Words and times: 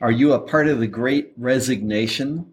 Are 0.00 0.10
you 0.10 0.32
a 0.32 0.40
part 0.40 0.66
of 0.66 0.80
the 0.80 0.88
great 0.88 1.32
resignation? 1.36 2.50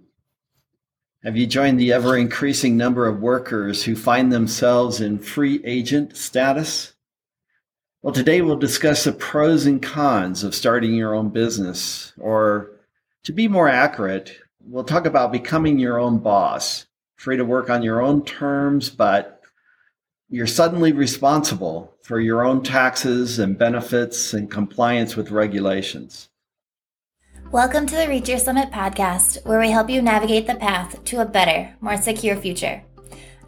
Have 1.23 1.35
you 1.35 1.47
joined 1.47 1.79
the 1.79 1.91
ever 1.91 2.15
increasing 2.15 2.77
number 2.77 3.07
of 3.07 3.19
workers 3.19 3.83
who 3.83 3.95
find 3.95 4.31
themselves 4.31 5.01
in 5.01 5.17
free 5.17 5.59
agent 5.65 6.15
status? 6.15 6.93
Well, 8.03 8.13
today 8.13 8.41
we'll 8.41 8.57
discuss 8.57 9.05
the 9.05 9.11
pros 9.11 9.65
and 9.65 9.81
cons 9.81 10.43
of 10.43 10.53
starting 10.53 10.93
your 10.93 11.15
own 11.15 11.29
business, 11.29 12.13
or 12.19 12.71
to 13.23 13.33
be 13.33 13.47
more 13.47 13.67
accurate, 13.67 14.37
we'll 14.63 14.83
talk 14.83 15.07
about 15.07 15.31
becoming 15.31 15.79
your 15.79 15.99
own 15.99 16.19
boss, 16.19 16.85
free 17.15 17.37
to 17.37 17.45
work 17.45 17.71
on 17.71 17.81
your 17.81 18.03
own 18.03 18.23
terms, 18.23 18.91
but 18.91 19.41
you're 20.29 20.45
suddenly 20.45 20.91
responsible 20.91 21.95
for 22.03 22.19
your 22.19 22.45
own 22.45 22.61
taxes 22.61 23.39
and 23.39 23.57
benefits 23.57 24.31
and 24.35 24.51
compliance 24.51 25.15
with 25.15 25.31
regulations. 25.31 26.29
Welcome 27.51 27.85
to 27.87 27.97
the 27.97 28.07
Reach 28.07 28.29
Your 28.29 28.39
Summit 28.39 28.71
podcast, 28.71 29.45
where 29.45 29.59
we 29.59 29.71
help 29.71 29.89
you 29.89 30.01
navigate 30.01 30.47
the 30.47 30.55
path 30.55 31.03
to 31.03 31.19
a 31.19 31.25
better, 31.25 31.75
more 31.81 31.97
secure 31.97 32.37
future. 32.37 32.81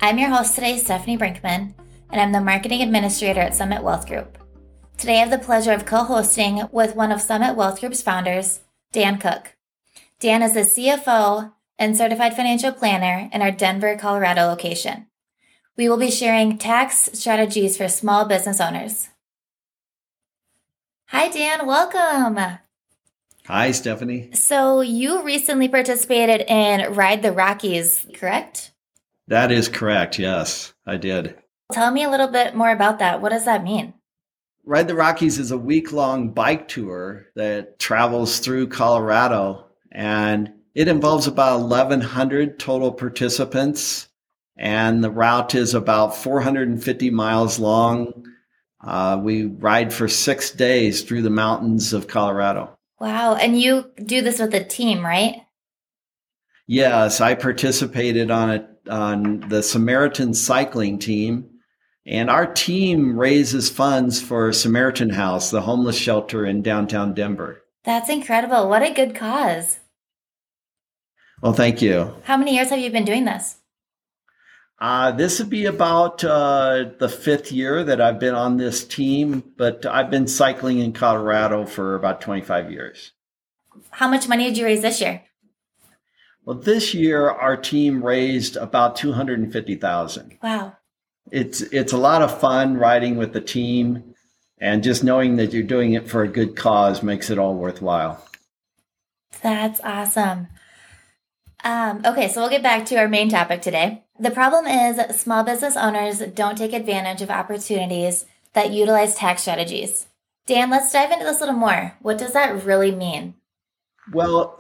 I'm 0.02 0.20
your 0.20 0.27
host 0.27 0.55
today, 0.55 0.77
Stephanie 0.77 1.17
Brinkman, 1.17 1.73
and 2.09 2.20
I'm 2.20 2.34
the 2.34 2.41
marketing 2.41 2.81
administrator 2.81 3.39
at 3.39 3.55
Summit 3.55 3.81
Wealth 3.81 4.05
Group. 4.05 4.38
Today, 4.98 5.13
I 5.13 5.20
have 5.20 5.31
the 5.31 5.38
pleasure 5.38 5.71
of 5.71 5.85
co 5.85 6.03
hosting 6.03 6.67
with 6.73 6.98
one 6.98 7.13
of 7.13 7.21
Summit 7.21 7.55
Wealth 7.55 7.79
Group's 7.79 8.02
founders, 8.02 8.59
Dan 8.91 9.20
Cook. 9.20 9.55
Dan 10.20 10.43
is 10.43 10.54
the 10.54 10.59
CFO 10.59 11.54
and 11.79 11.95
certified 11.95 12.35
financial 12.35 12.73
planner 12.73 13.29
in 13.31 13.41
our 13.41 13.51
Denver, 13.51 13.95
Colorado 13.95 14.48
location. 14.48 15.07
We 15.77 15.88
will 15.88 15.95
be 15.95 16.12
sharing 16.12 16.57
tax 16.57 17.09
strategies 17.13 17.77
for 17.77 17.88
small 17.88 18.26
business 18.26 18.59
owners. 18.59 19.07
Hi, 21.05 21.29
Dan. 21.29 21.65
Welcome. 21.65 22.59
Hi, 23.47 23.71
Stephanie. 23.71 24.29
So, 24.33 24.79
you 24.81 25.21
recently 25.21 25.68
participated 25.68 26.41
in 26.48 26.93
Ride 26.93 27.21
the 27.21 27.34
Rockies, 27.34 28.05
correct? 28.13 28.71
That 29.27 29.51
is 29.51 29.68
correct. 29.68 30.18
Yes, 30.18 30.73
I 30.85 30.95
did. 30.95 31.35
Tell 31.73 31.91
me 31.91 32.03
a 32.03 32.09
little 32.09 32.29
bit 32.29 32.55
more 32.55 32.71
about 32.71 32.99
that. 32.99 33.21
What 33.21 33.29
does 33.29 33.45
that 33.45 33.63
mean? 33.63 33.93
Ride 34.65 34.87
the 34.87 34.95
Rockies 34.95 35.40
is 35.40 35.51
a 35.51 35.57
week 35.57 35.91
long 35.91 36.29
bike 36.29 36.70
tour 36.70 37.27
that 37.35 37.79
travels 37.79 38.40
through 38.40 38.68
Colorado 38.70 39.65
and 39.91 40.51
it 40.73 40.87
involves 40.87 41.27
about 41.27 41.62
1,100 41.62 42.59
total 42.59 42.91
participants. 42.91 44.07
And 44.55 45.03
the 45.03 45.12
route 45.12 45.53
is 45.55 45.73
about 45.73 46.15
450 46.15 47.09
miles 47.09 47.59
long. 47.59 48.25
Uh, 48.81 49.20
we 49.21 49.46
ride 49.46 49.93
for 49.93 50.07
six 50.07 50.51
days 50.51 51.01
through 51.01 51.23
the 51.23 51.29
mountains 51.29 51.91
of 51.91 52.07
Colorado. 52.07 52.77
Wow. 53.04 53.35
And 53.35 53.59
you 53.59 53.91
do 54.05 54.21
this 54.21 54.40
with 54.40 54.54
a 54.54 54.63
team, 54.63 55.05
right? 55.05 55.41
Yes, 56.68 57.20
I 57.20 57.35
participated 57.35 58.32
on 58.32 58.49
it 58.49 58.65
on 58.90 59.41
the 59.49 59.62
Samaritan 59.62 60.34
cycling 60.34 60.99
team 60.99 61.49
and 62.05 62.29
our 62.29 62.46
team 62.46 63.20
raises 63.20 63.70
funds 63.70 64.22
for 64.22 64.53
Samaritan 64.53 65.09
House, 65.09 65.51
the 65.51 65.59
homeless 65.59 65.97
shelter 65.97 66.46
in 66.46 66.62
downtown 66.62 67.13
Denver. 67.13 67.62
That's 67.84 68.09
incredible. 68.09 68.69
What 68.69 68.84
a 68.84 68.94
good 68.94 69.16
cause. 69.16 69.79
Well, 71.41 71.51
thank 71.51 71.81
you. 71.81 72.16
How 72.24 72.38
many 72.38 72.56
years 72.56 72.69
have 72.69 72.79
you 72.79 72.90
been 72.90 73.03
doing 73.03 73.25
this? 73.25 73.57
Uh, 74.84 75.12
this 75.12 75.39
would 75.39 75.50
be 75.50 75.66
about 75.66 76.23
uh, 76.25 76.85
the 77.00 77.07
fifth 77.07 77.53
year 77.53 77.85
that 77.85 78.01
I've 78.01 78.19
been 78.19 78.35
on 78.35 78.57
this 78.57 78.84
team, 78.84 79.41
but 79.56 79.85
I've 79.85 80.09
been 80.09 80.28
cycling 80.28 80.79
in 80.79 80.91
Colorado 80.91 81.66
for 81.66 81.95
about 81.95 82.19
25 82.19 82.69
years. 82.69 83.13
How 83.91 84.09
much 84.09 84.28
money 84.28 84.44
did 84.44 84.57
you 84.57 84.66
raise 84.66 84.81
this 84.81 85.00
year? 85.00 85.23
Well, 86.44 86.57
this 86.57 86.94
year 86.94 87.29
our 87.29 87.56
team 87.56 88.03
raised 88.03 88.57
about 88.57 88.97
250,000. 88.97 90.38
Wow 90.44 90.75
it's 91.31 91.62
it's 91.62 91.94
a 91.94 91.97
lot 91.97 92.22
of 92.22 92.40
fun 92.40 92.78
riding 92.78 93.18
with 93.18 93.34
the 93.34 93.41
team 93.41 94.16
and 94.59 94.84
just 94.84 95.03
knowing 95.03 95.38
that 95.38 95.53
you're 95.53 95.63
doing 95.63 95.94
it 95.94 96.08
for 96.08 96.24
a 96.24 96.28
good 96.28 96.56
cause 96.56 97.02
makes 97.02 97.29
it 97.29 97.40
all 97.40 97.56
worthwhile 97.56 98.25
that's 99.41 99.79
awesome 99.81 100.47
um, 101.63 102.02
okay 102.06 102.28
so 102.28 102.41
we'll 102.41 102.50
get 102.50 102.63
back 102.63 102.85
to 102.85 102.96
our 102.96 103.08
main 103.08 103.29
topic 103.29 103.62
today 103.62 104.03
the 104.19 104.31
problem 104.31 104.68
is 104.68 105.19
small 105.19 105.44
business 105.44 105.75
owners 105.75 106.19
don't 106.19 106.57
take 106.57 106.74
advantage 106.74 107.22
of 107.22 107.29
opportunities 107.29 108.25
that 108.53 108.72
utilize 108.72 109.16
tax 109.16 109.41
strategies. 109.41 110.07
Dan 110.46 110.69
let's 110.69 110.91
dive 110.91 111.12
into 111.12 111.25
this 111.25 111.38
a 111.38 111.46
little 111.46 111.56
more. 111.56 111.97
What 112.01 112.18
does 112.18 112.34
that 112.34 112.63
really 112.63 112.91
mean? 112.91 113.35
Well 114.12 114.59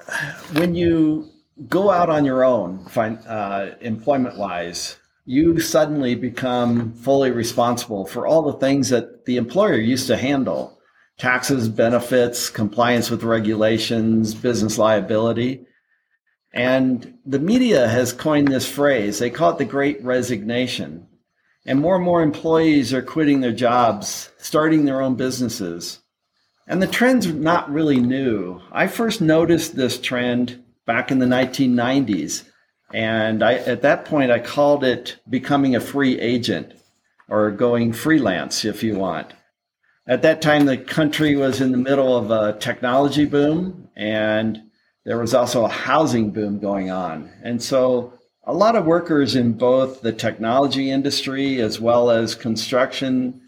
when 0.53 0.75
you 0.75 1.29
go 1.69 1.91
out 1.91 2.09
on 2.09 2.25
your 2.25 2.43
own 2.43 2.87
uh, 2.95 3.71
employment 3.81 4.37
wise 4.37 4.97
you 5.25 5.59
suddenly 5.59 6.15
become 6.15 6.91
fully 6.93 7.31
responsible 7.31 8.05
for 8.05 8.27
all 8.27 8.41
the 8.41 8.59
things 8.59 8.89
that 8.89 9.25
the 9.25 9.37
employer 9.37 9.77
used 9.77 10.07
to 10.07 10.17
handle. 10.17 10.77
Taxes, 11.17 11.69
benefits, 11.69 12.49
compliance 12.49 13.09
with 13.09 13.23
regulations, 13.23 14.33
business 14.33 14.77
liability. 14.77 15.65
And 16.53 17.17
the 17.25 17.39
media 17.39 17.87
has 17.87 18.13
coined 18.13 18.47
this 18.47 18.69
phrase. 18.69 19.19
They 19.19 19.29
call 19.29 19.51
it 19.51 19.57
the 19.57 19.65
great 19.65 20.03
resignation. 20.03 21.07
And 21.65 21.79
more 21.79 21.95
and 21.95 22.05
more 22.05 22.21
employees 22.21 22.93
are 22.93 23.01
quitting 23.01 23.41
their 23.41 23.53
jobs, 23.53 24.29
starting 24.37 24.85
their 24.85 25.01
own 25.01 25.15
businesses. 25.15 25.99
And 26.67 26.81
the 26.81 26.87
trend's 26.87 27.27
not 27.27 27.71
really 27.71 27.99
new. 27.99 28.61
I 28.71 28.87
first 28.87 29.21
noticed 29.21 29.75
this 29.75 29.99
trend 29.99 30.63
back 30.85 31.11
in 31.11 31.19
the 31.19 31.25
1990s 31.25 32.43
and 32.93 33.41
I, 33.41 33.55
at 33.55 33.81
that 33.81 34.05
point, 34.05 34.31
I 34.31 34.39
called 34.39 34.83
it 34.83 35.17
becoming 35.27 35.75
a 35.75 35.81
free 35.81 36.19
agent 36.19 36.73
or 37.27 37.49
going 37.49 37.91
freelance, 37.91 38.63
if 38.63 38.83
you 38.83 38.95
want. 38.95 39.33
At 40.05 40.21
that 40.21 40.41
time, 40.41 40.65
the 40.65 40.77
country 40.77 41.35
was 41.35 41.59
in 41.59 41.71
the 41.71 41.77
middle 41.77 42.15
of 42.15 42.29
a 42.29 42.57
technology 42.59 43.25
boom, 43.25 43.89
and 43.95 44.61
there 45.05 45.17
was 45.17 45.33
also 45.33 45.65
a 45.65 45.69
housing 45.69 46.31
boom 46.31 46.59
going 46.59 46.89
on. 46.89 47.29
And 47.43 47.61
so, 47.61 48.13
a 48.45 48.53
lot 48.53 48.75
of 48.75 48.85
workers 48.85 49.35
in 49.35 49.53
both 49.53 50.01
the 50.01 50.11
technology 50.11 50.91
industry 50.91 51.61
as 51.61 51.79
well 51.79 52.09
as 52.11 52.35
construction 52.35 53.41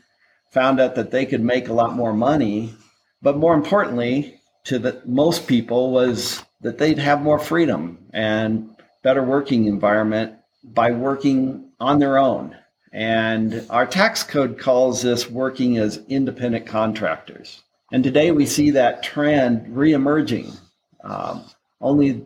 found 0.52 0.80
out 0.80 0.96
that 0.96 1.12
they 1.12 1.26
could 1.26 1.42
make 1.42 1.68
a 1.68 1.74
lot 1.74 1.96
more 1.96 2.14
money. 2.14 2.74
But 3.22 3.38
more 3.38 3.54
importantly, 3.54 4.40
to 4.66 4.80
the, 4.80 5.02
most 5.06 5.48
people, 5.48 5.92
was 5.92 6.44
that 6.62 6.78
they'd 6.78 6.98
have 6.98 7.22
more 7.22 7.40
freedom 7.40 8.06
and 8.14 8.70
better 9.04 9.24
working 9.24 9.66
environment 9.66 10.36
by 10.64 10.92
working 10.92 11.72
on 11.80 12.00
their 12.00 12.18
own. 12.18 12.56
And 12.92 13.66
our 13.70 13.86
tax 13.86 14.24
code 14.24 14.58
calls 14.58 15.02
this 15.02 15.30
working 15.30 15.78
as 15.78 16.02
independent 16.08 16.66
contractors. 16.66 17.62
And 17.92 18.04
today 18.04 18.32
we 18.32 18.46
see 18.46 18.72
that 18.72 19.04
trend 19.04 19.68
reemerging, 19.68 20.58
um, 21.06 21.46
only 21.80 22.26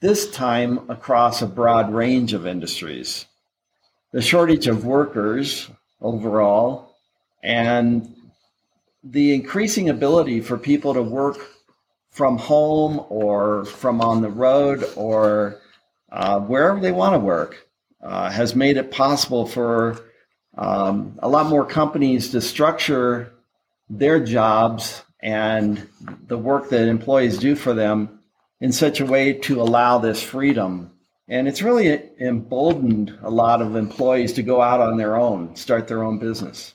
this 0.00 0.30
time 0.30 0.90
across 0.90 1.42
a 1.42 1.46
broad 1.46 1.92
range 1.92 2.32
of 2.32 2.46
industries. 2.46 3.26
The 4.12 4.22
shortage 4.22 4.66
of 4.66 4.84
workers 4.84 5.70
overall 6.00 6.96
and 7.42 8.14
the 9.02 9.34
increasing 9.34 9.90
ability 9.90 10.40
for 10.40 10.56
people 10.56 10.94
to 10.94 11.02
work 11.02 11.38
from 12.10 12.38
home 12.38 13.04
or 13.08 13.64
from 13.66 14.00
on 14.00 14.22
the 14.22 14.30
road 14.30 14.84
or 14.96 15.60
uh, 16.10 16.40
wherever 16.40 16.80
they 16.80 16.92
want 16.92 17.14
to 17.14 17.18
work 17.18 17.66
uh, 18.02 18.30
has 18.30 18.54
made 18.54 18.76
it 18.76 18.90
possible 18.90 19.46
for 19.46 19.98
um, 20.56 21.18
a 21.22 21.28
lot 21.28 21.46
more 21.46 21.66
companies 21.66 22.30
to 22.30 22.40
structure 22.40 23.32
their 23.90 24.24
jobs 24.24 25.02
and 25.20 25.88
the 26.26 26.38
work 26.38 26.68
that 26.70 26.86
employees 26.86 27.38
do 27.38 27.56
for 27.56 27.74
them 27.74 28.13
in 28.64 28.72
such 28.72 28.98
a 28.98 29.04
way 29.04 29.30
to 29.30 29.60
allow 29.60 29.98
this 29.98 30.22
freedom. 30.22 30.90
And 31.28 31.46
it's 31.46 31.60
really 31.60 32.00
emboldened 32.18 33.14
a 33.22 33.28
lot 33.28 33.60
of 33.60 33.76
employees 33.76 34.32
to 34.32 34.42
go 34.42 34.62
out 34.62 34.80
on 34.80 34.96
their 34.96 35.16
own, 35.16 35.54
start 35.54 35.86
their 35.86 36.02
own 36.02 36.18
business. 36.18 36.72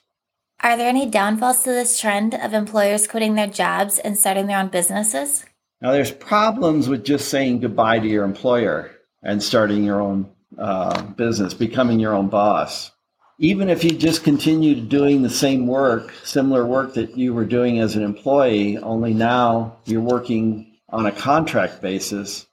Are 0.62 0.78
there 0.78 0.88
any 0.88 1.10
downfalls 1.10 1.64
to 1.64 1.72
this 1.72 2.00
trend 2.00 2.36
of 2.36 2.54
employers 2.54 3.08
quitting 3.08 3.34
their 3.34 3.48
jobs 3.48 3.98
and 3.98 4.20
starting 4.20 4.46
their 4.46 4.60
own 4.60 4.68
businesses? 4.68 5.46
Now, 5.82 5.92
there's 5.92 6.12
problems 6.12 6.88
with 6.88 7.04
just 7.04 7.28
saying 7.28 7.62
goodbye 7.62 7.98
to 7.98 8.08
your 8.08 8.24
employer 8.24 8.92
and 9.24 9.42
starting 9.42 9.84
your 9.84 10.00
own 10.00 10.30
uh, 10.60 11.02
business, 11.02 11.56
becoming 11.56 12.00
your 12.00 12.14
own 12.14 12.28
boss. 12.28 12.92
Even 13.40 13.68
if 13.68 13.84
you 13.84 13.90
just 13.90 14.24
continued 14.24 14.90
doing 14.90 15.24
the 15.24 15.30
same 15.32 15.66
work, 15.66 16.14
similar 16.24 16.68
work 16.68 16.94
that 16.94 17.18
you 17.18 17.34
were 17.34 17.46
doing 17.46 17.80
as 17.80 17.96
an 17.96 18.04
employee, 18.04 18.78
only 18.78 19.16
now 19.16 19.78
you're 19.86 20.02
working 20.02 20.69
on 20.92 21.06
a 21.06 21.12
contract 21.12 21.82
basis, 21.82 22.48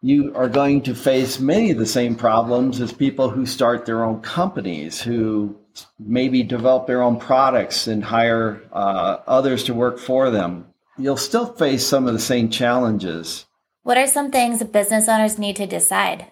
you 0.00 0.34
are 0.34 0.48
going 0.48 0.82
to 0.82 0.94
face 0.94 1.38
many 1.38 1.70
of 1.70 1.78
the 1.78 1.86
same 1.86 2.16
problems 2.16 2.80
as 2.80 2.92
people 2.92 3.30
who 3.30 3.46
start 3.46 3.86
their 3.86 4.02
own 4.04 4.20
companies, 4.20 5.00
who 5.00 5.56
maybe 5.98 6.42
develop 6.42 6.86
their 6.86 7.02
own 7.02 7.18
products 7.18 7.86
and 7.86 8.04
hire 8.04 8.62
uh, 8.72 9.18
others 9.26 9.64
to 9.64 9.74
work 9.74 9.98
for 9.98 10.30
them. 10.30 10.66
you'll 10.98 11.16
still 11.16 11.46
face 11.54 11.86
some 11.86 12.06
of 12.06 12.12
the 12.12 12.20
same 12.20 12.50
challenges. 12.50 13.46
What 13.82 13.96
are 13.96 14.06
some 14.06 14.30
things 14.30 14.62
business 14.64 15.08
owners 15.08 15.38
need 15.38 15.56
to 15.56 15.66
decide? 15.66 16.26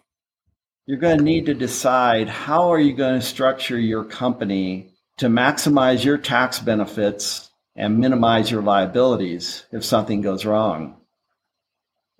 You're 0.87 0.99
going 0.99 1.19
to 1.19 1.25
need 1.25 1.47
to 1.47 1.55
decide 1.55 2.29
how 2.29 2.73
are 2.73 2.79
you 2.79 2.93
going 2.93 3.21
to 3.21 3.27
structure 3.27 3.79
your 3.79 4.05
company 4.05 4.91
to 5.19 5.29
maximize 5.29 6.05
your 6.05 6.19
tax 6.19 6.59
benefits 6.59 7.51
and 7.77 7.99
minimize 7.99 8.51
your 8.51 8.63
liabilities 8.63 9.65
if 9.73 9.85
something 9.85 10.21
goes 10.21 10.45
wrong. 10.45 11.00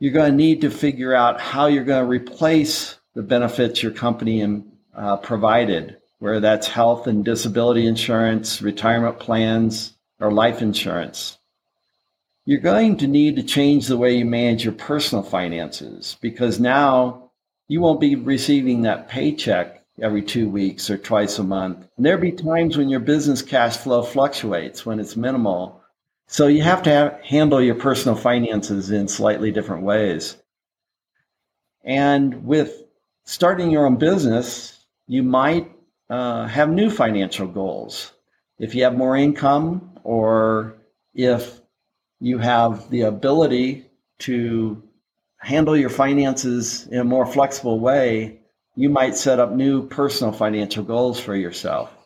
You're 0.01 0.15
going 0.15 0.31
to 0.31 0.37
need 0.37 0.63
to 0.63 0.71
figure 0.71 1.15
out 1.15 1.41
how 1.41 1.67
you're 1.67 1.85
going 1.85 2.03
to 2.03 2.09
replace 2.09 2.99
the 3.15 3.23
benefits 3.23 3.83
your 3.83 3.93
company 3.93 4.65
uh, 4.97 5.19
provided, 5.19 5.99
where 6.21 6.41
that's 6.41 6.67
health 6.67 7.07
and 7.07 7.23
disability 7.23 7.87
insurance, 7.87 8.63
retirement 8.63 9.19
plans, 9.19 9.93
or 10.19 10.33
life 10.33 10.63
insurance. 10.63 11.37
You're 12.47 12.61
going 12.61 12.97
to 12.97 13.07
need 13.07 13.37
to 13.37 13.43
change 13.43 13.87
the 13.87 13.99
way 13.99 14.17
you 14.17 14.25
manage 14.25 14.65
your 14.65 14.73
personal 14.73 15.23
finances 15.23 16.17
because 16.23 16.59
now 16.59 17.31
you 17.69 17.83
won't 17.83 18.01
be 18.01 18.17
receiving 18.17 18.83
that 18.83 19.09
paycheck 19.09 19.85
every 20.01 20.23
two 20.23 20.49
weeks 20.49 20.89
or 20.89 20.97
twice 20.97 21.39
a 21.39 21.45
month. 21.45 21.87
And 21.99 22.07
there'll 22.07 22.21
be 22.21 22.33
times 22.33 22.79
when 22.79 22.89
your 22.89 23.01
business 23.01 23.43
cash 23.43 23.77
flow 23.77 24.03
fluctuates, 24.03 24.87
when 24.87 24.99
it's 24.99 25.15
minimal. 25.15 25.80
So 26.33 26.47
you 26.47 26.63
have 26.63 26.85
to 26.85 26.91
have, 26.91 27.21
handle 27.25 27.61
your 27.61 27.75
personal 27.75 28.17
finances 28.17 28.93
in 28.93 29.09
slightly 29.09 29.51
different 29.51 29.83
ways. 29.83 30.37
And 31.83 32.47
with 32.47 32.85
starting 33.25 33.73
your 33.73 33.85
own 33.85 33.97
business, 33.97 34.87
you 35.09 35.25
might 35.25 35.73
uh, 36.09 36.47
have 36.47 36.71
new 36.71 36.89
financial 36.89 37.49
goals. 37.49 38.13
If 38.61 38.77
you 38.77 38.85
have 38.85 38.97
more 38.97 39.17
income 39.17 39.99
or 40.05 40.77
if 41.15 41.61
you 42.21 42.39
have 42.39 42.89
the 42.91 43.03
ability 43.03 43.87
to 44.21 44.81
handle 45.39 45.77
your 45.77 45.91
finances 45.91 46.87
in 46.93 47.01
a 47.01 47.05
more 47.05 47.27
flexible 47.27 47.81
way, 47.81 48.39
you 48.77 48.89
might 48.89 49.17
set 49.17 49.41
up 49.41 49.51
new 49.51 49.89
personal 49.89 50.33
financial 50.33 50.85
goals 50.85 51.19
for 51.19 51.35
yourself. 51.35 52.00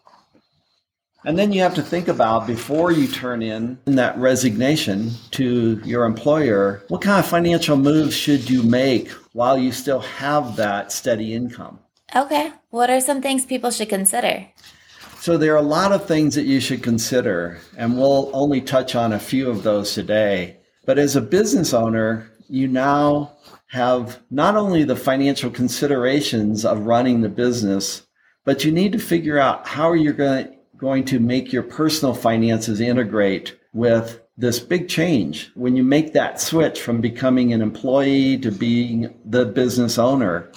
And 1.27 1.39
then 1.39 1.53
you 1.53 1.63
have 1.63 1.75
to 1.75 1.83
think 1.83 2.09
about 2.09 2.47
before 2.47 2.93
you 2.93 3.09
turn 3.09 3.41
in 3.41 3.79
that 3.87 4.17
resignation 4.19 5.11
to 5.31 5.81
your 5.85 6.05
employer, 6.05 6.85
what 6.89 7.01
kind 7.01 7.19
of 7.19 7.27
financial 7.27 7.79
moves 7.79 8.15
should 8.15 8.51
you 8.51 8.63
make 8.63 9.09
while 9.33 9.57
you 9.57 9.73
still 9.73 10.01
have 10.01 10.57
that 10.57 10.93
steady 10.93 11.33
income? 11.33 11.79
Okay. 12.15 12.53
What 12.71 12.91
are 12.91 13.01
some 13.01 13.23
things 13.23 13.47
people 13.47 13.71
should 13.71 13.89
consider? 13.89 14.47
So 15.21 15.39
there 15.39 15.55
are 15.55 15.59
a 15.59 15.63
lot 15.63 15.93
of 15.93 16.05
things 16.07 16.35
that 16.35 16.45
you 16.45 16.61
should 16.61 16.83
consider, 16.83 17.59
and 17.79 17.97
we'll 17.97 18.31
only 18.35 18.61
touch 18.61 18.95
on 18.95 19.15
a 19.15 19.19
few 19.19 19.49
of 19.49 19.63
those 19.63 19.95
today. 19.95 20.59
But 20.85 20.99
as 20.99 21.17
a 21.17 21.23
business 21.23 21.73
owner, 21.73 22.31
you 22.51 22.69
now 22.69 23.33
have 23.69 24.21
not 24.31 24.57
only 24.57 24.85
the 24.85 24.97
financial 24.97 25.51
considerations 25.51 26.67
of 26.67 26.87
running 26.87 27.23
the 27.23 27.31
business, 27.31 28.03
but 28.45 28.65
you 28.65 28.71
need 28.71 28.93
to 28.93 28.99
figure 28.99 29.39
out 29.39 29.67
how 29.67 29.89
are 29.89 29.97
you're 29.97 30.13
going, 30.13 30.55
going 30.85 31.05
to 31.05 31.19
make 31.19 31.53
your 31.53 31.63
personal 31.63 32.15
finances 32.15 32.79
integrate 32.79 33.59
with 33.73 34.21
this 34.37 34.61
big 34.61 34.87
change 34.87 35.51
when 35.55 35.75
you 35.77 35.83
make 35.83 36.13
that 36.13 36.41
switch 36.41 36.81
from 36.81 37.01
becoming 37.01 37.53
an 37.53 37.63
employee 37.63 38.37
to 38.37 38.53
being 38.53 39.19
the 39.25 39.47
business 39.47 39.99
owner. 39.99 40.53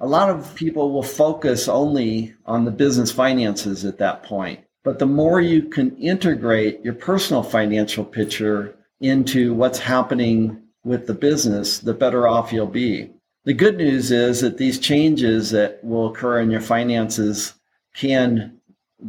A 0.00 0.06
lot 0.06 0.30
of 0.30 0.54
people 0.54 0.90
will 0.90 1.02
focus 1.02 1.68
only 1.68 2.34
on 2.46 2.64
the 2.64 2.70
business 2.70 3.12
finances 3.12 3.84
at 3.84 3.98
that 3.98 4.22
point. 4.22 4.60
But 4.84 4.98
the 4.98 5.06
more 5.06 5.40
you 5.40 5.64
can 5.64 5.96
integrate 5.98 6.82
your 6.82 6.94
personal 6.94 7.42
financial 7.42 8.04
picture 8.04 8.74
into 9.00 9.52
what's 9.52 9.78
happening 9.78 10.62
with 10.82 11.06
the 11.06 11.14
business, 11.14 11.78
the 11.78 11.94
better 11.94 12.26
off 12.26 12.52
you'll 12.52 12.66
be. 12.66 13.10
The 13.44 13.52
good 13.52 13.76
news 13.76 14.10
is 14.10 14.40
that 14.40 14.56
these 14.56 14.78
changes 14.78 15.50
that 15.50 15.84
will 15.84 16.08
occur 16.08 16.40
in 16.40 16.50
your 16.50 16.60
finances 16.62 17.54
can 17.94 18.58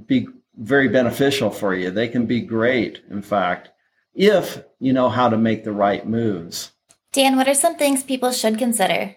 be 0.08 0.28
very 0.58 0.88
beneficial 0.88 1.50
for 1.50 1.74
you. 1.74 1.92
They 1.92 2.08
can 2.08 2.26
be 2.26 2.42
great, 2.42 3.02
in 3.10 3.22
fact, 3.22 3.70
if 4.14 4.64
you 4.80 4.94
know 4.94 5.10
how 5.10 5.30
to 5.30 5.38
make 5.38 5.64
the 5.64 5.72
right 5.72 6.08
moves. 6.08 6.72
Dan, 7.12 7.36
what 7.36 7.48
are 7.48 7.56
some 7.56 7.76
things 7.76 8.04
people 8.04 8.32
should 8.32 8.58
consider? 8.58 9.16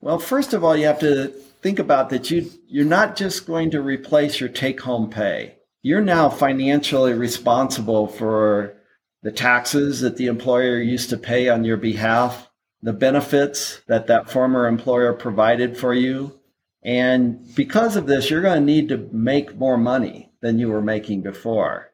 Well, 0.00 0.18
first 0.18 0.52
of 0.52 0.64
all, 0.64 0.76
you 0.76 0.86
have 0.86 1.00
to 1.00 1.28
think 1.62 1.78
about 1.78 2.10
that 2.10 2.30
you 2.30 2.50
you're 2.66 2.84
not 2.84 3.16
just 3.16 3.46
going 3.46 3.70
to 3.70 3.80
replace 3.80 4.40
your 4.40 4.48
take-home 4.48 5.10
pay. 5.10 5.56
You're 5.82 6.00
now 6.00 6.28
financially 6.28 7.12
responsible 7.12 8.06
for 8.08 8.74
the 9.22 9.32
taxes 9.32 10.00
that 10.00 10.16
the 10.16 10.26
employer 10.26 10.78
used 10.78 11.10
to 11.10 11.16
pay 11.16 11.48
on 11.48 11.64
your 11.64 11.76
behalf, 11.76 12.50
the 12.82 12.92
benefits 12.92 13.80
that 13.86 14.08
that 14.08 14.28
former 14.28 14.66
employer 14.66 15.12
provided 15.12 15.76
for 15.76 15.94
you. 15.94 16.38
And 16.84 17.54
because 17.54 17.96
of 17.96 18.06
this, 18.06 18.30
you're 18.30 18.42
going 18.42 18.58
to 18.58 18.64
need 18.64 18.88
to 18.88 19.08
make 19.12 19.56
more 19.56 19.76
money 19.76 20.32
than 20.40 20.58
you 20.58 20.68
were 20.68 20.82
making 20.82 21.22
before. 21.22 21.92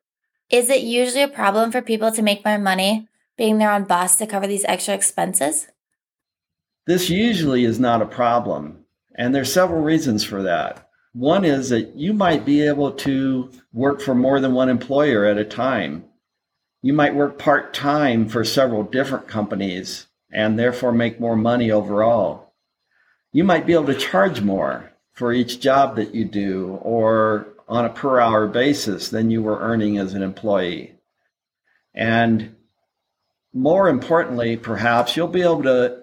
Is 0.51 0.71
it 0.71 0.83
usually 0.83 1.23
a 1.23 1.29
problem 1.29 1.71
for 1.71 1.83
people 1.83 2.11
to 2.13 2.23
make 2.23 2.45
more 2.45 2.59
money 2.59 3.07
being 3.37 3.59
their 3.59 3.71
own 3.71 3.85
boss 3.85 4.17
to 4.17 4.27
cover 4.27 4.47
these 4.47 4.65
extra 4.65 4.95
expenses? 4.95 5.69
This 6.87 7.11
usually 7.11 7.65
is 7.65 7.79
not 7.79 8.01
a 8.01 8.07
problem. 8.07 8.85
And 9.15 9.35
there's 9.35 9.53
several 9.53 9.83
reasons 9.83 10.25
for 10.25 10.43
that. 10.43 10.89
One 11.13 11.45
is 11.45 11.69
that 11.69 11.97
you 11.97 12.15
might 12.15 12.47
be 12.47 12.63
able 12.63 12.93
to 12.93 13.51
work 13.73 14.01
for 14.01 14.15
more 14.15 14.41
than 14.41 14.55
one 14.55 14.69
employer 14.69 15.25
at 15.25 15.37
a 15.37 15.45
time 15.45 16.09
you 16.81 16.93
might 16.93 17.15
work 17.15 17.39
part 17.39 17.75
time 17.75 18.29
for 18.29 18.45
several 18.45 18.85
different 18.85 19.27
companies 19.27 20.07
and 20.31 20.59
therefore 20.59 20.93
make 20.93 21.19
more 21.19 21.37
money 21.37 21.71
overall. 21.71 22.48
You 23.39 23.45
might 23.45 23.67
be 23.67 23.73
able 23.73 23.87
to 23.87 23.95
charge 23.95 24.41
more 24.41 24.91
for 25.13 25.33
each 25.33 25.61
job 25.61 25.95
that 25.95 26.13
you 26.13 26.25
do 26.25 26.77
or 26.83 27.47
on 27.69 27.85
a 27.85 27.89
per 27.89 28.19
hour 28.19 28.49
basis 28.49 29.11
than 29.11 29.31
you 29.31 29.43
were 29.43 29.61
earning 29.61 29.97
as 29.97 30.13
an 30.13 30.25
employee. 30.25 30.95
And 31.95 32.57
more 33.55 33.89
importantly, 33.89 34.57
perhaps 34.57 35.17
you'll 35.17 35.29
be 35.29 35.43
able 35.43 35.63
to 35.63 36.03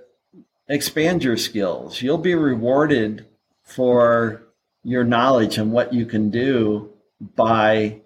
expand 0.69 1.25
your 1.25 1.35
skills. 1.35 2.01
You'll 2.01 2.19
be 2.19 2.35
rewarded 2.35 3.25
for 3.63 4.43
your 4.85 5.03
knowledge 5.03 5.57
and 5.57 5.73
what 5.73 5.93
you 5.93 6.05
can 6.05 6.29
do 6.29 6.93
by 7.19 7.99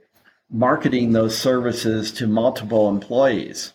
marketing 0.49 1.11
those 1.11 1.37
services 1.37 2.11
to 2.13 2.25
multiple 2.25 2.89
employees. 2.89 3.73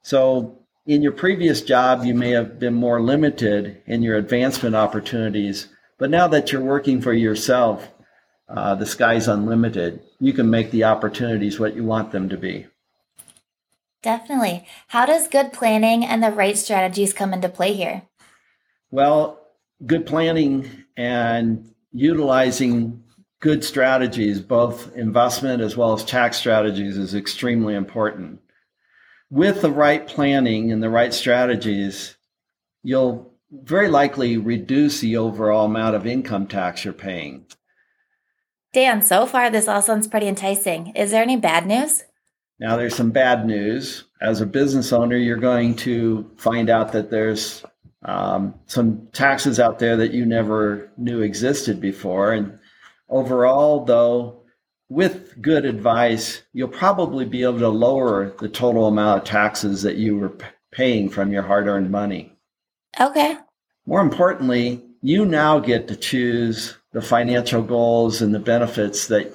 So 0.00 0.61
in 0.86 1.02
your 1.02 1.12
previous 1.12 1.60
job, 1.60 2.04
you 2.04 2.14
may 2.14 2.30
have 2.30 2.58
been 2.58 2.74
more 2.74 3.00
limited 3.00 3.82
in 3.86 4.02
your 4.02 4.16
advancement 4.16 4.74
opportunities, 4.74 5.68
but 5.98 6.10
now 6.10 6.26
that 6.28 6.50
you're 6.50 6.62
working 6.62 7.00
for 7.00 7.12
yourself, 7.12 7.88
uh, 8.48 8.74
the 8.74 8.86
sky's 8.86 9.28
unlimited. 9.28 10.02
You 10.20 10.32
can 10.32 10.50
make 10.50 10.70
the 10.70 10.84
opportunities 10.84 11.58
what 11.58 11.76
you 11.76 11.84
want 11.84 12.10
them 12.10 12.28
to 12.28 12.36
be. 12.36 12.66
Definitely. 14.02 14.66
How 14.88 15.06
does 15.06 15.28
good 15.28 15.52
planning 15.52 16.04
and 16.04 16.22
the 16.22 16.32
right 16.32 16.58
strategies 16.58 17.12
come 17.12 17.32
into 17.32 17.48
play 17.48 17.72
here? 17.72 18.02
Well, 18.90 19.40
good 19.86 20.04
planning 20.04 20.68
and 20.96 21.72
utilizing 21.92 23.04
good 23.38 23.64
strategies, 23.64 24.40
both 24.40 24.94
investment 24.96 25.62
as 25.62 25.76
well 25.76 25.92
as 25.92 26.04
tax 26.04 26.36
strategies, 26.36 26.96
is 26.98 27.14
extremely 27.14 27.74
important. 27.74 28.41
With 29.32 29.62
the 29.62 29.70
right 29.70 30.06
planning 30.06 30.70
and 30.70 30.82
the 30.82 30.90
right 30.90 31.14
strategies, 31.14 32.18
you'll 32.82 33.32
very 33.50 33.88
likely 33.88 34.36
reduce 34.36 35.00
the 35.00 35.16
overall 35.16 35.64
amount 35.64 35.96
of 35.96 36.06
income 36.06 36.46
tax 36.46 36.84
you're 36.84 36.92
paying. 36.92 37.46
Dan, 38.74 39.00
so 39.00 39.24
far 39.24 39.48
this 39.48 39.68
all 39.68 39.80
sounds 39.80 40.06
pretty 40.06 40.28
enticing. 40.28 40.88
Is 40.88 41.12
there 41.12 41.22
any 41.22 41.36
bad 41.36 41.66
news? 41.66 42.04
Now, 42.60 42.76
there's 42.76 42.94
some 42.94 43.10
bad 43.10 43.46
news. 43.46 44.04
As 44.20 44.42
a 44.42 44.46
business 44.46 44.92
owner, 44.92 45.16
you're 45.16 45.38
going 45.38 45.76
to 45.76 46.30
find 46.36 46.68
out 46.68 46.92
that 46.92 47.10
there's 47.10 47.64
um, 48.04 48.54
some 48.66 49.08
taxes 49.12 49.58
out 49.58 49.78
there 49.78 49.96
that 49.96 50.12
you 50.12 50.26
never 50.26 50.90
knew 50.98 51.22
existed 51.22 51.80
before. 51.80 52.34
And 52.34 52.58
Overall, 53.12 53.84
though, 53.84 54.41
with 54.92 55.40
good 55.40 55.64
advice, 55.64 56.42
you'll 56.52 56.68
probably 56.68 57.24
be 57.24 57.42
able 57.42 57.58
to 57.58 57.68
lower 57.68 58.34
the 58.40 58.48
total 58.48 58.86
amount 58.86 59.22
of 59.22 59.24
taxes 59.24 59.82
that 59.82 59.96
you 59.96 60.18
were 60.18 60.36
paying 60.70 61.08
from 61.08 61.32
your 61.32 61.42
hard 61.42 61.66
earned 61.66 61.90
money. 61.90 62.36
Okay. 63.00 63.38
More 63.86 64.02
importantly, 64.02 64.84
you 65.00 65.24
now 65.24 65.58
get 65.60 65.88
to 65.88 65.96
choose 65.96 66.76
the 66.92 67.00
financial 67.00 67.62
goals 67.62 68.20
and 68.20 68.34
the 68.34 68.38
benefits 68.38 69.06
that 69.06 69.32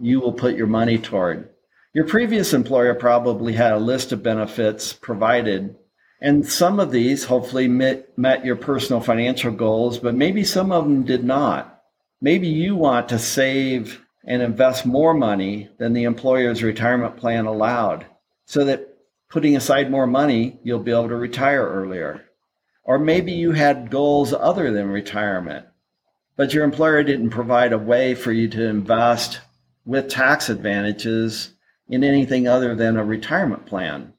you 0.00 0.20
will 0.20 0.32
put 0.32 0.54
your 0.54 0.68
money 0.68 0.98
toward. 0.98 1.48
Your 1.94 2.06
previous 2.06 2.52
employer 2.52 2.94
probably 2.94 3.54
had 3.54 3.72
a 3.72 3.78
list 3.78 4.12
of 4.12 4.22
benefits 4.22 4.92
provided, 4.92 5.74
and 6.20 6.46
some 6.46 6.78
of 6.78 6.92
these 6.92 7.24
hopefully 7.24 7.66
met, 7.66 8.16
met 8.16 8.44
your 8.44 8.56
personal 8.56 9.00
financial 9.00 9.50
goals, 9.50 9.98
but 9.98 10.14
maybe 10.14 10.44
some 10.44 10.70
of 10.70 10.84
them 10.84 11.02
did 11.02 11.24
not 11.24 11.72
maybe 12.22 12.46
you 12.46 12.76
want 12.76 13.08
to 13.10 13.18
save 13.18 14.00
and 14.24 14.42
invest 14.42 14.86
more 14.86 15.14
money 15.14 15.68
than 15.78 15.92
the 15.92 16.04
employer's 16.04 16.62
retirement 16.62 17.16
plan 17.16 17.46
allowed 17.46 18.06
so 18.44 18.64
that 18.64 18.88
putting 19.28 19.56
aside 19.56 19.90
more 19.90 20.06
money, 20.06 20.58
you'll 20.62 20.78
be 20.78 20.90
able 20.90 21.08
to 21.08 21.16
retire 21.16 21.66
earlier. 21.66 22.24
Or 22.84 22.98
maybe 22.98 23.32
you 23.32 23.52
had 23.52 23.90
goals 23.90 24.32
other 24.32 24.70
than 24.72 24.88
retirement, 24.88 25.66
but 26.36 26.52
your 26.52 26.64
employer 26.64 27.02
didn't 27.02 27.30
provide 27.30 27.72
a 27.72 27.78
way 27.78 28.14
for 28.14 28.32
you 28.32 28.48
to 28.48 28.66
invest 28.66 29.40
with 29.84 30.08
tax 30.08 30.48
advantages 30.48 31.54
in 31.88 32.04
anything 32.04 32.46
other 32.46 32.74
than 32.74 32.96
a 32.96 33.04
retirement 33.04 33.66
plan. 33.66 34.12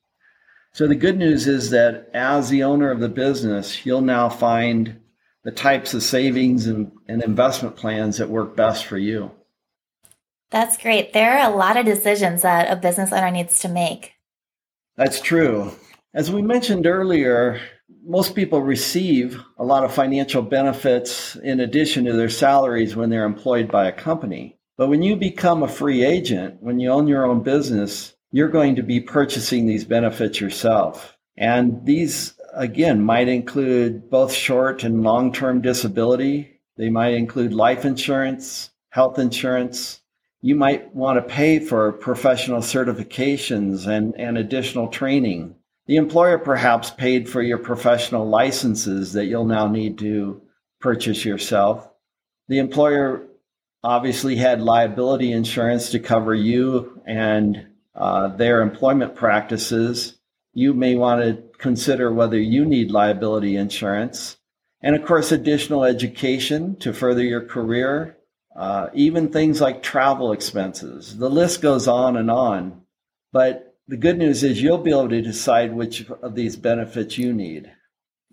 So 0.73 0.87
the 0.87 0.95
good 0.95 1.17
news 1.17 1.47
is 1.47 1.69
that 1.69 2.09
as 2.13 2.49
the 2.49 2.63
owner 2.63 2.89
of 2.89 2.99
the 2.99 3.09
business, 3.09 3.85
you'll 3.85 4.01
now 4.01 4.29
find 4.29 4.99
the 5.43 5.51
types 5.51 5.93
of 5.93 6.01
savings 6.01 6.65
and, 6.67 6.91
and 7.07 7.21
investment 7.21 7.75
plans 7.75 8.17
that 8.17 8.29
work 8.29 8.55
best 8.55 8.85
for 8.85 8.97
you. 8.97 9.31
That's 10.53 10.77
great. 10.77 11.13
There 11.13 11.39
are 11.39 11.51
a 11.51 11.55
lot 11.55 11.77
of 11.77 11.85
decisions 11.85 12.43
that 12.43 12.71
a 12.71 12.75
business 12.75 13.11
owner 13.11 13.31
needs 13.31 13.57
to 13.61 13.67
make. 13.67 14.13
That's 14.95 15.19
true. 15.19 15.71
As 16.13 16.31
we 16.31 16.43
mentioned 16.43 16.85
earlier, 16.85 17.59
most 18.05 18.35
people 18.35 18.61
receive 18.61 19.41
a 19.57 19.63
lot 19.63 19.83
of 19.83 19.91
financial 19.91 20.43
benefits 20.43 21.35
in 21.37 21.59
addition 21.59 22.05
to 22.05 22.13
their 22.13 22.29
salaries 22.29 22.95
when 22.95 23.09
they're 23.09 23.25
employed 23.25 23.71
by 23.71 23.87
a 23.87 23.91
company. 23.91 24.59
But 24.77 24.89
when 24.89 25.01
you 25.01 25.15
become 25.15 25.63
a 25.63 25.67
free 25.67 26.05
agent, 26.05 26.57
when 26.61 26.79
you 26.79 26.91
own 26.91 27.07
your 27.07 27.25
own 27.25 27.41
business, 27.41 28.13
you're 28.31 28.47
going 28.47 28.75
to 28.75 28.83
be 28.83 28.99
purchasing 28.99 29.65
these 29.65 29.85
benefits 29.85 30.39
yourself. 30.39 31.17
And 31.35 31.83
these, 31.83 32.35
again, 32.53 33.01
might 33.01 33.27
include 33.27 34.07
both 34.11 34.31
short 34.31 34.83
and 34.83 35.01
long 35.01 35.33
term 35.33 35.61
disability. 35.61 36.59
They 36.77 36.91
might 36.91 37.15
include 37.15 37.53
life 37.53 37.85
insurance, 37.85 38.69
health 38.91 39.17
insurance. 39.17 39.99
You 40.45 40.55
might 40.55 40.93
want 40.93 41.15
to 41.15 41.33
pay 41.33 41.59
for 41.59 41.93
professional 41.93 42.59
certifications 42.59 43.87
and, 43.87 44.13
and 44.17 44.37
additional 44.37 44.89
training. 44.89 45.55
The 45.87 45.95
employer 45.95 46.37
perhaps 46.37 46.91
paid 46.91 47.29
for 47.29 47.41
your 47.41 47.59
professional 47.59 48.27
licenses 48.27 49.13
that 49.13 49.27
you'll 49.27 49.45
now 49.45 49.69
need 49.69 49.97
to 49.99 50.41
purchase 50.81 51.23
yourself. 51.23 51.87
The 52.49 52.59
employer 52.59 53.25
obviously 53.85 54.35
had 54.35 54.61
liability 54.61 55.31
insurance 55.31 55.91
to 55.91 55.99
cover 55.99 56.35
you 56.35 57.01
and 57.05 57.67
uh, 57.95 58.27
their 58.35 58.61
employment 58.61 59.15
practices. 59.15 60.17
You 60.53 60.73
may 60.73 60.95
want 60.95 61.21
to 61.21 61.41
consider 61.57 62.11
whether 62.11 62.37
you 62.37 62.65
need 62.65 62.91
liability 62.91 63.55
insurance. 63.55 64.35
And 64.81 64.93
of 64.93 65.05
course, 65.05 65.31
additional 65.31 65.85
education 65.85 66.75
to 66.81 66.91
further 66.91 67.23
your 67.23 67.45
career, 67.45 68.17
uh, 68.55 68.89
even 68.93 69.29
things 69.29 69.61
like 69.61 69.81
travel 69.81 70.31
expenses. 70.31 71.17
The 71.17 71.29
list 71.29 71.61
goes 71.61 71.87
on 71.87 72.17
and 72.17 72.29
on. 72.29 72.81
But 73.31 73.75
the 73.87 73.97
good 73.97 74.17
news 74.17 74.43
is 74.43 74.61
you'll 74.61 74.77
be 74.77 74.91
able 74.91 75.09
to 75.09 75.21
decide 75.21 75.73
which 75.73 76.09
of 76.09 76.35
these 76.35 76.55
benefits 76.55 77.17
you 77.17 77.33
need. 77.33 77.71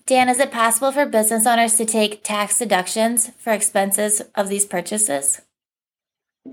Dan, 0.07 0.29
is 0.29 0.41
it 0.41 0.51
possible 0.51 0.93
for 0.93 1.07
business 1.07 1.47
owners 1.47 1.77
to 1.77 1.85
take 1.85 2.23
tax 2.23 2.59
deductions 2.59 3.31
for 3.39 3.53
expenses 3.53 4.23
of 4.35 4.49
these 4.49 4.67
purchases? 4.67 5.41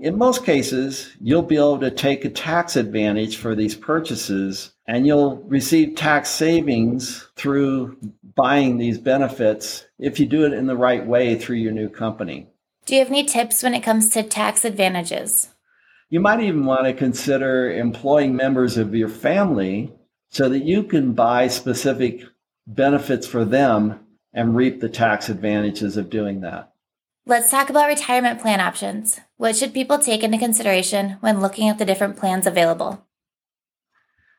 In 0.00 0.18
most 0.18 0.44
cases, 0.44 1.16
you'll 1.20 1.42
be 1.42 1.56
able 1.56 1.78
to 1.80 1.90
take 1.90 2.24
a 2.24 2.30
tax 2.30 2.76
advantage 2.76 3.36
for 3.36 3.54
these 3.54 3.74
purchases 3.74 4.72
and 4.86 5.06
you'll 5.06 5.36
receive 5.44 5.96
tax 5.96 6.28
savings 6.28 7.26
through 7.36 7.98
buying 8.34 8.78
these 8.78 8.98
benefits 8.98 9.86
if 9.98 10.20
you 10.20 10.26
do 10.26 10.44
it 10.44 10.52
in 10.52 10.66
the 10.66 10.76
right 10.76 11.04
way 11.06 11.36
through 11.36 11.56
your 11.56 11.72
new 11.72 11.88
company. 11.88 12.48
Do 12.88 12.94
you 12.94 13.00
have 13.00 13.10
any 13.10 13.24
tips 13.24 13.62
when 13.62 13.74
it 13.74 13.82
comes 13.82 14.08
to 14.10 14.22
tax 14.22 14.64
advantages? 14.64 15.50
You 16.08 16.20
might 16.20 16.40
even 16.40 16.64
want 16.64 16.86
to 16.86 16.94
consider 16.94 17.70
employing 17.70 18.34
members 18.34 18.78
of 18.78 18.94
your 18.94 19.10
family 19.10 19.92
so 20.30 20.48
that 20.48 20.64
you 20.64 20.84
can 20.84 21.12
buy 21.12 21.48
specific 21.48 22.22
benefits 22.66 23.26
for 23.26 23.44
them 23.44 24.00
and 24.32 24.56
reap 24.56 24.80
the 24.80 24.88
tax 24.88 25.28
advantages 25.28 25.98
of 25.98 26.08
doing 26.08 26.40
that. 26.40 26.72
Let's 27.26 27.50
talk 27.50 27.68
about 27.68 27.88
retirement 27.88 28.40
plan 28.40 28.58
options. 28.58 29.20
What 29.36 29.54
should 29.54 29.74
people 29.74 29.98
take 29.98 30.22
into 30.22 30.38
consideration 30.38 31.18
when 31.20 31.42
looking 31.42 31.68
at 31.68 31.76
the 31.76 31.84
different 31.84 32.16
plans 32.16 32.46
available? 32.46 33.06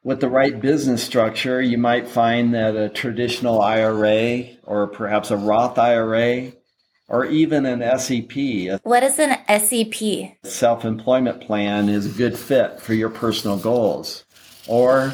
With 0.03 0.22
the 0.22 0.29
right 0.29 0.60
business 0.60 1.03
structure, 1.03 1.62
you 1.62 1.77
might 1.77 2.08
find 2.08 2.56
that 2.56 2.75
a 2.75 2.89
traditional 2.89 3.62
IRA 3.62 4.56
or 4.63 4.88
perhaps 4.88 5.29
a 5.29 5.38
Roth 5.38 5.77
IRA 5.77 6.53
or 7.10 7.25
even 7.25 7.66
an 7.66 7.82
SEP. 8.00 8.80
What 8.84 9.04
is 9.04 9.20
an 9.20 9.38
SEP? 9.48 10.38
Self 10.44 10.86
employment 10.86 11.42
plan 11.42 11.89
is 11.89 12.06
a 12.06 12.18
good 12.18 12.38
fit 12.38 12.80
for 12.80 12.94
your 12.94 13.10
personal 13.10 13.58
goals. 13.58 14.24
Or 14.68 15.13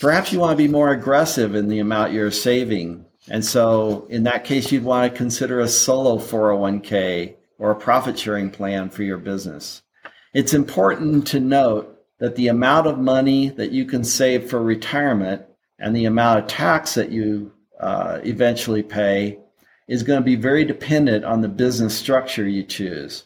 perhaps 0.00 0.32
you 0.32 0.40
want 0.40 0.58
to 0.58 0.62
be 0.62 0.70
more 0.70 0.90
aggressive 0.90 1.54
in 1.54 1.68
the 1.68 1.78
amount 1.78 2.12
you're 2.12 2.32
saving. 2.32 3.04
And 3.28 3.44
so 3.44 4.06
in 4.10 4.24
that 4.24 4.44
case, 4.44 4.70
you'd 4.70 4.84
want 4.84 5.10
to 5.10 5.16
consider 5.16 5.60
a 5.60 5.68
solo 5.68 6.18
401k 6.18 7.36
or 7.58 7.70
a 7.70 7.76
profit 7.76 8.18
sharing 8.18 8.50
plan 8.50 8.90
for 8.90 9.02
your 9.02 9.18
business. 9.18 9.82
It's 10.34 10.52
important 10.52 11.26
to 11.28 11.40
note 11.40 11.92
that 12.18 12.36
the 12.36 12.48
amount 12.48 12.86
of 12.86 12.98
money 12.98 13.48
that 13.50 13.72
you 13.72 13.84
can 13.84 14.04
save 14.04 14.50
for 14.50 14.62
retirement 14.62 15.42
and 15.78 15.94
the 15.94 16.04
amount 16.06 16.40
of 16.40 16.46
tax 16.46 16.94
that 16.94 17.10
you 17.10 17.52
uh, 17.80 18.20
eventually 18.24 18.82
pay 18.82 19.38
is 19.88 20.02
going 20.02 20.20
to 20.20 20.24
be 20.24 20.36
very 20.36 20.64
dependent 20.64 21.24
on 21.24 21.40
the 21.40 21.48
business 21.48 21.96
structure 21.96 22.48
you 22.48 22.62
choose. 22.62 23.24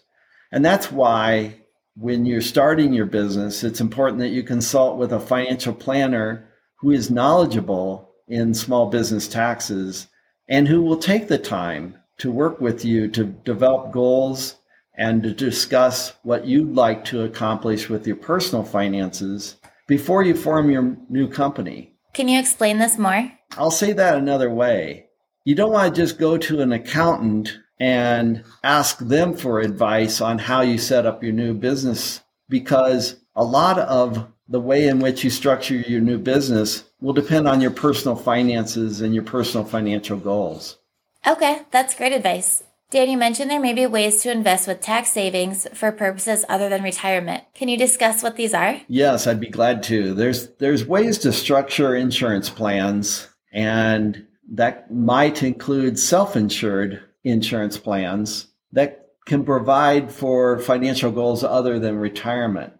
And 0.52 0.64
that's 0.64 0.92
why 0.92 1.56
when 1.96 2.26
you're 2.26 2.40
starting 2.40 2.92
your 2.92 3.06
business, 3.06 3.64
it's 3.64 3.80
important 3.80 4.20
that 4.20 4.28
you 4.28 4.42
consult 4.42 4.98
with 4.98 5.12
a 5.12 5.20
financial 5.20 5.72
planner 5.72 6.48
who 6.76 6.90
is 6.90 7.10
knowledgeable 7.10 8.10
in 8.28 8.54
small 8.54 8.88
business 8.88 9.28
taxes 9.28 10.06
and 10.48 10.68
who 10.68 10.82
will 10.82 10.96
take 10.96 11.28
the 11.28 11.38
time 11.38 11.96
to 12.18 12.30
work 12.30 12.60
with 12.60 12.84
you 12.84 13.08
to 13.08 13.24
develop 13.24 13.92
goals 13.92 14.56
and 14.96 15.22
to 15.22 15.32
discuss 15.32 16.12
what 16.22 16.46
you'd 16.46 16.74
like 16.74 17.04
to 17.06 17.22
accomplish 17.22 17.88
with 17.88 18.06
your 18.06 18.16
personal 18.16 18.64
finances 18.64 19.56
before 19.86 20.22
you 20.22 20.34
form 20.34 20.70
your 20.70 20.96
new 21.08 21.28
company. 21.28 21.94
Can 22.12 22.28
you 22.28 22.38
explain 22.38 22.78
this 22.78 22.98
more? 22.98 23.32
I'll 23.56 23.70
say 23.70 23.92
that 23.92 24.16
another 24.16 24.50
way. 24.50 25.06
You 25.50 25.56
don't 25.56 25.72
want 25.72 25.92
to 25.92 26.00
just 26.00 26.16
go 26.16 26.38
to 26.38 26.60
an 26.60 26.70
accountant 26.70 27.58
and 27.80 28.44
ask 28.62 28.98
them 28.98 29.34
for 29.34 29.58
advice 29.58 30.20
on 30.20 30.38
how 30.38 30.60
you 30.60 30.78
set 30.78 31.06
up 31.06 31.24
your 31.24 31.32
new 31.32 31.54
business 31.54 32.20
because 32.48 33.16
a 33.34 33.42
lot 33.42 33.76
of 33.80 34.28
the 34.48 34.60
way 34.60 34.86
in 34.86 35.00
which 35.00 35.24
you 35.24 35.30
structure 35.30 35.74
your 35.74 36.02
new 36.02 36.18
business 36.18 36.84
will 37.00 37.14
depend 37.14 37.48
on 37.48 37.60
your 37.60 37.72
personal 37.72 38.14
finances 38.14 39.00
and 39.00 39.12
your 39.12 39.24
personal 39.24 39.66
financial 39.66 40.16
goals. 40.16 40.78
Okay, 41.26 41.62
that's 41.72 41.96
great 41.96 42.12
advice. 42.12 42.62
Dan, 42.90 43.10
you 43.10 43.18
mentioned 43.18 43.50
there 43.50 43.58
may 43.58 43.74
be 43.74 43.86
ways 43.86 44.22
to 44.22 44.30
invest 44.30 44.68
with 44.68 44.80
tax 44.80 45.10
savings 45.10 45.66
for 45.74 45.90
purposes 45.90 46.44
other 46.48 46.68
than 46.68 46.84
retirement. 46.84 47.42
Can 47.54 47.66
you 47.66 47.76
discuss 47.76 48.22
what 48.22 48.36
these 48.36 48.54
are? 48.54 48.80
Yes, 48.86 49.26
I'd 49.26 49.40
be 49.40 49.50
glad 49.50 49.82
to. 49.84 50.14
There's 50.14 50.50
there's 50.58 50.86
ways 50.86 51.18
to 51.18 51.32
structure 51.32 51.96
insurance 51.96 52.48
plans 52.48 53.26
and 53.52 54.28
that 54.50 54.92
might 54.92 55.42
include 55.42 55.98
self-insured 55.98 57.02
insurance 57.24 57.78
plans 57.78 58.48
that 58.72 59.06
can 59.26 59.44
provide 59.44 60.10
for 60.10 60.58
financial 60.58 61.10
goals 61.10 61.44
other 61.44 61.78
than 61.78 61.96
retirement. 61.96 62.72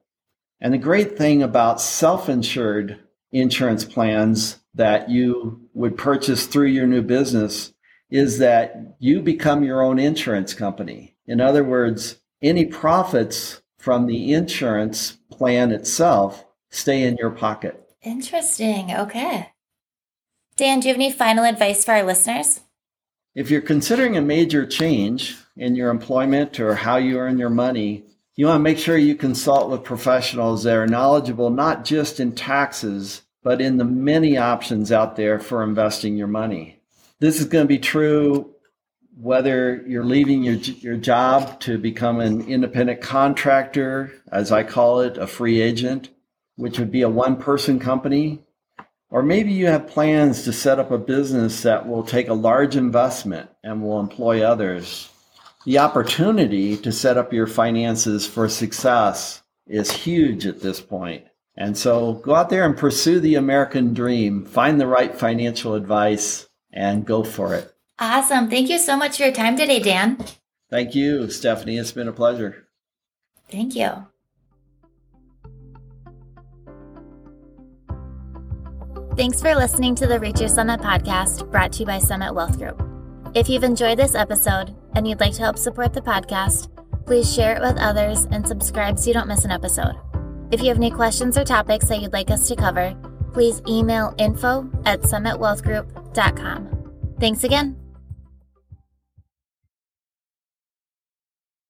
And 0.61 0.75
the 0.75 0.79
great 0.79 1.17
thing 1.17 1.43
about 1.43 1.81
self-insured 1.81 2.99
insurance 3.33 3.85
plans 3.85 4.59
that 4.75 5.09
you 5.09 5.69
would 5.75 5.97
purchase 5.97 6.47
through 6.47 6.69
your 6.69 6.87
new 6.87 7.03
business 7.03 7.73
is 8.11 8.39
that 8.39 8.97
you 8.99 9.21
become 9.21 9.63
your 9.63 9.83
own 9.83 9.99
insurance 9.99 10.53
company. 10.53 11.17
In 11.27 11.41
other 11.41 11.63
words, 11.63 12.17
any 12.43 12.67
profits 12.67 13.63
from 13.79 14.07
the 14.07 14.33
insurance 14.33 15.19
plan 15.31 15.71
itself 15.71 16.45
stay 16.71 17.03
in 17.03 17.17
your 17.17 17.31
pocket. 17.31 17.77
Interesting. 18.03 18.93
Okay. 18.93 19.50
Dan, 20.61 20.81
do 20.81 20.89
you 20.89 20.93
have 20.93 21.01
any 21.01 21.11
final 21.11 21.47
advice 21.47 21.87
for 21.87 21.93
our 21.93 22.03
listeners? 22.03 22.61
If 23.35 23.51
you're 23.51 23.63
considering 23.63 24.19
a 24.19 24.21
major 24.21 24.67
change 24.67 25.39
in 25.57 25.75
your 25.75 25.89
employment 25.89 26.61
or 26.61 26.75
how 26.75 26.99
you 26.99 27.17
earn 27.17 27.39
your 27.39 27.49
money, 27.49 28.05
you 28.37 28.45
want 28.45 28.59
to 28.59 28.63
make 28.63 28.77
sure 28.77 28.99
you 28.99 29.15
consult 29.15 29.71
with 29.71 29.85
professionals 29.85 30.65
that 30.65 30.77
are 30.77 30.87
knowledgeable 30.87 31.49
not 31.49 31.87
just 31.87 32.21
in 32.21 32.33
taxes, 32.33 33.23
but 33.43 33.63
in 33.63 33.79
the 33.79 33.87
many 33.87 34.37
options 34.37 34.93
out 34.93 35.17
there 35.17 35.39
for 35.39 35.63
investing 35.63 36.19
your 36.19 36.27
money. 36.27 36.79
This 37.21 37.41
is 37.41 37.47
going 37.47 37.65
to 37.65 37.67
be 37.67 37.79
true 37.79 38.55
whether 39.17 39.83
you're 39.87 40.05
leaving 40.05 40.43
your, 40.43 40.57
your 40.57 40.97
job 40.99 41.59
to 41.61 41.79
become 41.79 42.21
an 42.21 42.47
independent 42.47 43.01
contractor, 43.01 44.13
as 44.31 44.53
I 44.53 44.65
call 44.65 45.01
it, 45.01 45.17
a 45.17 45.27
free 45.27 45.63
agent, 45.63 46.11
which 46.57 46.79
would 46.79 46.93
be 46.93 47.01
a 47.01 47.09
one 47.09 47.37
person 47.37 47.79
company, 47.79 48.43
or 49.11 49.23
maybe 49.23 49.53
you 49.53 49.67
have 49.67 49.89
plans 49.89 50.45
to 50.45 50.53
set 50.53 50.79
up 50.79 50.91
a 50.91 50.99
business 50.99 51.63
that 51.63 51.89
will 51.89 52.05
take 52.05 52.29
a 52.29 52.35
large 52.35 52.77
investment 52.77 53.51
and 53.63 53.83
will 53.83 54.01
employ 54.01 54.43
others. 54.43 55.11
The 55.67 55.79
opportunity 55.79 56.77
to 56.79 56.93
set 56.93 57.19
up 57.19 57.33
your 57.33 57.47
finances 57.47 58.27
for 58.27 58.49
success 58.49 59.43
is 59.67 59.91
huge 59.91 60.47
at 60.47 60.61
this 60.61 60.81
point. 60.81 61.25
And 61.57 61.77
so 61.77 62.15
go 62.15 62.35
out 62.35 62.49
there 62.49 62.65
and 62.65 62.77
pursue 62.77 63.21
the 63.21 63.35
American 63.35 63.93
dream, 63.93 64.47
find 64.47 64.81
the 64.81 64.87
right 64.87 65.15
financial 65.15 65.75
advice, 65.75 66.49
and 66.73 67.05
go 67.05 67.23
for 67.23 67.55
it. 67.55 67.75
Awesome. 67.99 68.49
Thank 68.49 68.71
you 68.71 68.79
so 68.79 68.97
much 68.97 69.19
for 69.19 69.25
your 69.25 69.33
time 69.33 69.57
today, 69.57 69.81
Dan. 69.81 70.25
Thank 70.71 70.95
you, 70.95 71.29
Stephanie. 71.29 71.77
It's 71.77 71.93
been 71.93 72.09
a 72.09 72.13
pleasure. 72.13 72.69
Thank 73.51 73.75
you. 73.75 74.07
Thanks 79.21 79.43
for 79.43 79.55
listening 79.55 79.95
to 79.97 80.07
the 80.07 80.19
Reach 80.19 80.41
Your 80.41 80.49
Summit 80.49 80.81
podcast 80.81 81.51
brought 81.51 81.75
to 81.75 81.81
you 81.81 81.85
by 81.85 81.99
Summit 81.99 82.35
Wealth 82.35 82.57
Group. 82.57 82.83
If 83.35 83.51
you've 83.51 83.65
enjoyed 83.65 83.99
this 83.99 84.15
episode 84.15 84.75
and 84.95 85.07
you'd 85.07 85.21
like 85.21 85.35
to 85.35 85.43
help 85.43 85.59
support 85.59 85.93
the 85.93 86.01
podcast, 86.01 86.69
please 87.05 87.31
share 87.31 87.55
it 87.55 87.61
with 87.61 87.77
others 87.77 88.25
and 88.31 88.49
subscribe 88.49 88.99
so 88.99 89.09
you 89.09 89.13
don't 89.13 89.29
miss 89.29 89.45
an 89.45 89.51
episode. 89.51 89.95
If 90.51 90.63
you 90.63 90.69
have 90.69 90.79
any 90.79 90.91
questions 90.91 91.37
or 91.37 91.45
topics 91.45 91.89
that 91.89 92.01
you'd 92.01 92.15
like 92.15 92.31
us 92.31 92.49
to 92.49 92.57
cover, 92.57 92.97
please 93.35 93.61
email 93.69 94.15
info 94.17 94.71
at 94.87 95.03
summitwealthgroup.com. 95.03 96.93
Thanks 97.21 97.45
again. 97.45 97.77